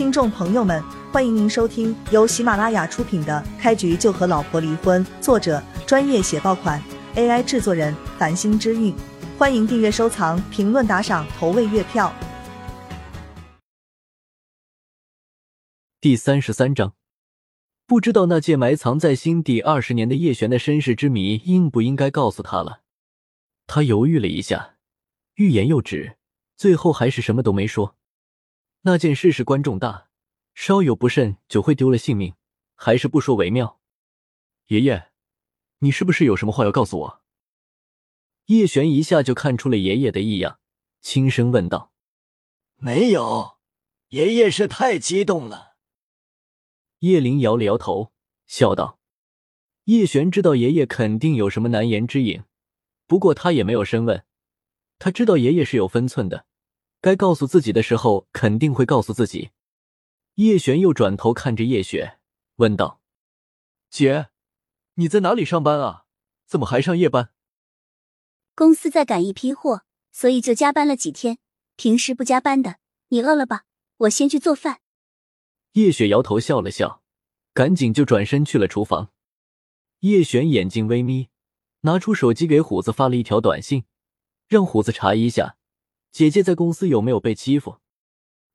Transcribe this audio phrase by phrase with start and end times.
[0.00, 6.82] 听众朋友们，欢迎您收听由喜马拉雅出品的《开局就和老婆离婚》，作者专业写爆款
[7.16, 8.94] ，AI 制作人繁星之韵。
[9.36, 12.10] 欢迎订阅、收藏、评论、打赏、投喂月票。
[16.00, 16.94] 第三十三章，
[17.86, 22.80] 不知道那届埋藏在心底二十年的叶璇的身世之谜，应不应该告诉他了？
[23.66, 24.76] 他犹豫了一下，
[25.34, 26.16] 欲言又止，
[26.56, 27.96] 最后还是什么都没说。
[28.82, 30.08] 那件事事关重大，
[30.54, 32.34] 稍有不慎就会丢了性命，
[32.74, 33.78] 还是不说为妙。
[34.68, 35.10] 爷爷，
[35.80, 37.22] 你是不是有什么话要告诉我？
[38.46, 40.60] 叶璇一下就看出了爷爷的异样，
[41.02, 41.92] 轻声问道
[42.80, 43.58] ：“没有，
[44.08, 45.76] 爷爷是太激动了。”
[47.00, 48.12] 叶灵摇了摇头，
[48.46, 48.98] 笑道
[49.84, 52.42] ：“叶璇知道爷爷肯定有什么难言之隐，
[53.06, 54.24] 不过他也没有深问。
[54.98, 56.46] 他知道爷爷是有分寸的。”
[57.00, 59.50] 该告诉自己的时候，肯定会告诉自己。
[60.34, 62.18] 叶璇又转头看着叶雪，
[62.56, 63.00] 问道
[63.90, 64.28] ：“姐，
[64.94, 66.04] 你在哪里上班啊？
[66.46, 67.30] 怎么还上夜班？”
[68.54, 71.38] 公司在赶一批货，所以就加班了几天。
[71.76, 72.76] 平时不加班的。
[73.08, 73.64] 你饿了吧？
[73.98, 74.80] 我先去做饭。
[75.72, 77.02] 叶雪摇头笑了笑，
[77.54, 79.10] 赶紧就转身去了厨房。
[80.00, 81.28] 叶璇眼睛微眯，
[81.80, 83.84] 拿出手机给虎子发了一条短信，
[84.48, 85.56] 让虎子查一下。
[86.12, 87.78] 姐姐在公司有没有被欺负？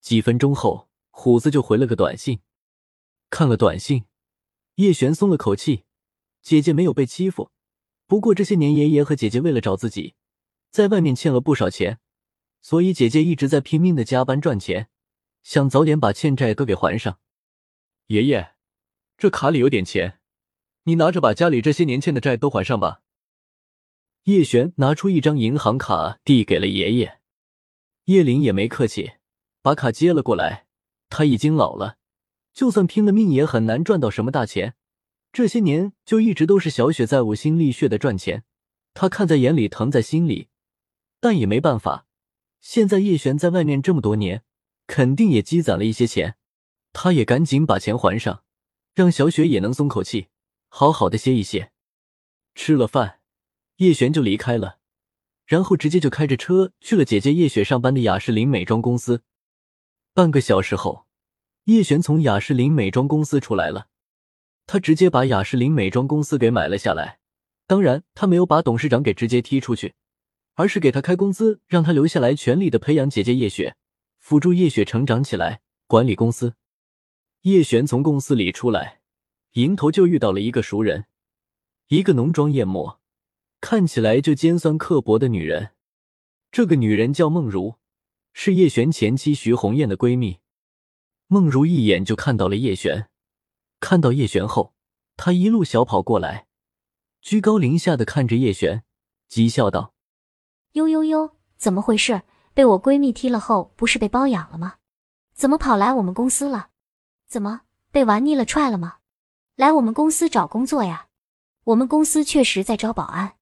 [0.00, 2.40] 几分钟后，虎子就回了个短信。
[3.30, 4.04] 看了短信，
[4.76, 5.84] 叶璇松了口气，
[6.42, 7.50] 姐姐没有被欺负。
[8.06, 10.14] 不过这些年，爷爷和姐姐为了找自己，
[10.70, 11.98] 在外面欠了不少钱，
[12.60, 14.88] 所以姐姐一直在拼命的加班赚钱，
[15.42, 17.18] 想早点把欠债都给还上。
[18.08, 18.54] 爷爷，
[19.16, 20.20] 这卡里有点钱，
[20.84, 23.02] 你拿着把家里这些年欠的债都还上吧。
[24.24, 27.20] 叶璇拿出一张银行卡递给了爷爷。
[28.06, 29.14] 叶灵也没客气，
[29.62, 30.66] 把卡接了过来。
[31.08, 31.98] 他已经老了，
[32.52, 34.74] 就算拼了命也很难赚到什么大钱。
[35.32, 38.44] 这些年就一直都是小雪在呕心沥血的赚钱，
[38.94, 40.48] 他看在眼里，疼在心里，
[41.20, 42.06] 但也没办法。
[42.60, 44.44] 现在叶璇在外面这么多年，
[44.86, 46.36] 肯定也积攒了一些钱，
[46.92, 48.44] 他也赶紧把钱还上，
[48.94, 50.28] 让小雪也能松口气，
[50.68, 51.72] 好好的歇一歇。
[52.54, 53.20] 吃了饭，
[53.78, 54.78] 叶璇就离开了。
[55.46, 59.22] 然后直接就开着车去了姐姐叶雪上班的雅诗林美妆公司。
[60.12, 61.06] 半个小时后，
[61.64, 63.88] 叶璇从雅诗林美妆公司出来了。
[64.66, 67.20] 他直接把雅诗林美妆公司给买了下来。
[67.68, 69.94] 当然，他没有把董事长给直接踢出去，
[70.54, 73.76] 而是给他开工资，让他留下来，全力的培养姐姐叶雪，
[74.18, 76.54] 辅助叶雪成长起来，管理公司。
[77.42, 79.00] 叶璇从公司里出来，
[79.52, 81.06] 迎头就遇到了一个熟人，
[81.88, 83.00] 一个浓妆艳抹。
[83.60, 85.72] 看起来就尖酸刻薄的女人，
[86.52, 87.76] 这个女人叫梦如，
[88.32, 90.38] 是叶璇前妻徐红艳的闺蜜。
[91.26, 93.08] 梦如一眼就看到了叶璇，
[93.80, 94.74] 看到叶璇后，
[95.16, 96.46] 她一路小跑过来，
[97.20, 98.84] 居高临下的看着叶璇，
[99.28, 99.94] 讥笑道
[100.72, 102.22] ：“呦呦呦，怎么回事？
[102.54, 104.76] 被我闺蜜踢了后，不是被包养了吗？
[105.34, 106.68] 怎么跑来我们公司了？
[107.26, 108.98] 怎么被玩腻了踹了吗？
[109.56, 111.08] 来我们公司找工作呀？
[111.64, 113.32] 我们公司确实在招保安。”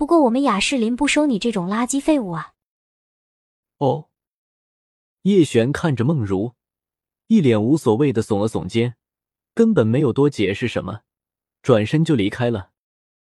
[0.00, 2.54] 不过我们雅诗林不收你这种垃圾废物啊！
[3.76, 4.08] 哦，
[5.24, 6.54] 叶璇看着梦如，
[7.26, 8.96] 一脸无所谓的耸了耸肩，
[9.52, 11.02] 根本没有多解释什么，
[11.60, 12.70] 转身就离开了。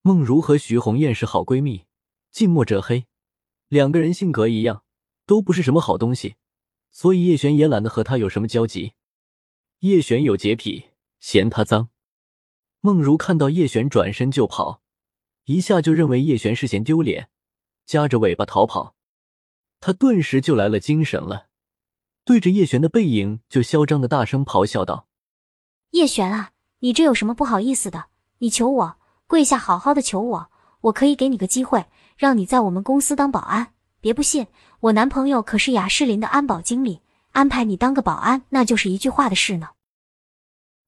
[0.00, 1.84] 梦如和徐红艳是好闺蜜，
[2.30, 3.04] 近墨者黑，
[3.68, 4.82] 两个人性格一样，
[5.26, 6.36] 都不是什么好东西，
[6.90, 8.94] 所以叶璇也懒得和她有什么交集。
[9.80, 10.86] 叶璇有洁癖，
[11.20, 11.90] 嫌她脏。
[12.80, 14.80] 梦如看到叶璇转身就跑。
[15.46, 17.28] 一下就认为叶璇是嫌丢脸，
[17.84, 18.94] 夹着尾巴逃跑，
[19.78, 21.46] 他顿时就来了精神了，
[22.24, 25.06] 对着叶璇的背影就嚣张的大声咆哮道
[25.92, 28.06] ：“叶璇啊，你这有什么不好意思的？
[28.38, 28.96] 你求我
[29.28, 31.86] 跪下，好好的求我，我可以给你个机会，
[32.16, 33.72] 让你在我们公司当保安。
[34.00, 34.48] 别不信，
[34.80, 39.68] 我男朋友可是雅诗林的安保经理，安排你当个保安，那就是一句话的事呢。”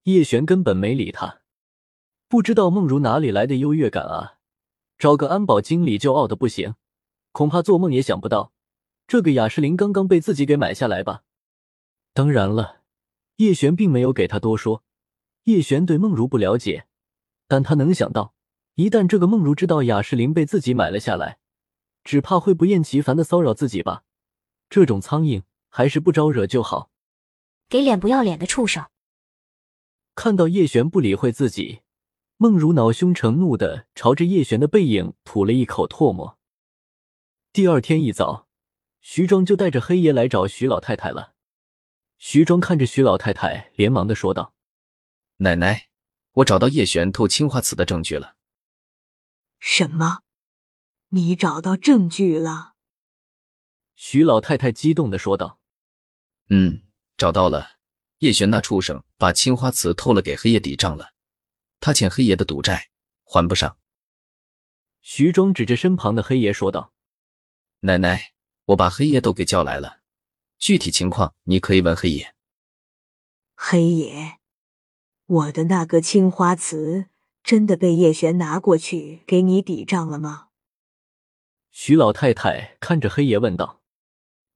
[0.02, 1.42] 叶璇根本没理他，
[2.28, 4.37] 不知道梦如哪里来的优越感啊！
[4.98, 6.74] 找个安保经理就傲的不行，
[7.30, 8.52] 恐怕做梦也想不到，
[9.06, 11.22] 这个雅诗林刚刚被自己给买下来吧。
[12.12, 12.82] 当然了，
[13.36, 14.82] 叶璇并没有给他多说。
[15.44, 16.86] 叶璇对梦如不了解，
[17.46, 18.34] 但他能想到，
[18.74, 21.38] 一旦这个梦如知道雅诗林被自己买了下来，
[22.02, 24.02] 只怕会不厌其烦的骚扰自己吧。
[24.68, 26.90] 这种苍蝇还是不招惹就好。
[27.68, 28.84] 给脸不要脸的畜生！
[30.14, 31.82] 看到叶璇不理会自己。
[32.40, 36.38] 梦如恼羞成怒的朝着叶璇的背影吐了一口唾沫。
[37.52, 38.46] 第二天一早，
[39.00, 41.34] 徐庄就带着黑爷来找徐老太太了。
[42.16, 44.54] 徐庄看着徐老太太，连忙的说道
[45.38, 45.88] ：“奶奶，
[46.34, 48.36] 我找到叶璇偷青花瓷的证据了。”
[49.58, 50.20] 什么？
[51.08, 52.74] 你找到证据了？
[53.96, 55.58] 徐老太太激动的说道
[56.50, 56.82] ：“嗯，
[57.16, 57.78] 找到了。
[58.18, 61.14] 叶璇那畜生把青花瓷偷了给黑夜抵账了，
[61.80, 62.90] 他欠黑爷的赌债
[63.24, 63.78] 还不上。”
[65.00, 66.92] 徐庄指着身旁的黑爷说道
[67.80, 68.32] ：“奶奶，
[68.66, 70.00] 我把黑爷都给叫来了，
[70.58, 72.34] 具体情况你可以问黑爷。”
[73.54, 74.38] 黑爷，
[75.26, 77.06] 我的那个青花瓷
[77.42, 80.48] 真的被叶璇拿过去给你抵账了吗？
[81.70, 83.82] 徐老太太看着黑爷问道：“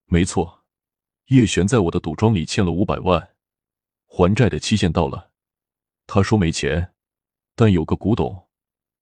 [0.07, 0.65] 没错，
[1.27, 3.35] 叶璇在我的赌庄里欠了五百万，
[4.07, 5.33] 还债的期限到了，
[6.07, 6.92] 他说没钱，
[7.55, 8.49] 但有个古董，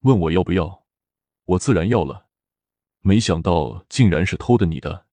[0.01, 0.81] 问我要不要。”
[1.45, 2.27] 我自然要了，
[3.01, 5.05] 没想到竟然是偷的你的。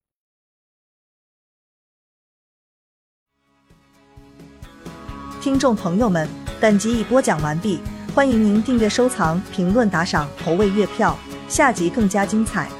[5.41, 6.29] 听众朋友们，
[6.61, 7.81] 本集已播讲完毕，
[8.15, 11.19] 欢迎您订阅、收藏、评论、打赏、投喂月票，
[11.49, 12.71] 下集更加精彩。